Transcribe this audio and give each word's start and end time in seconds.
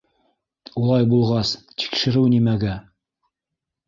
Улай 0.83 1.03
булғас, 1.11 1.51
тикшереү 1.83 2.23
нимәгә? 2.37 2.73